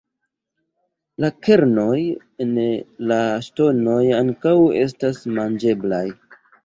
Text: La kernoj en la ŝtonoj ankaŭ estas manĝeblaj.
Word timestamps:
La 1.25 1.29
kernoj 1.47 1.99
en 2.45 2.55
la 3.11 3.17
ŝtonoj 3.49 4.01
ankaŭ 4.21 4.57
estas 4.87 5.21
manĝeblaj. 5.37 6.05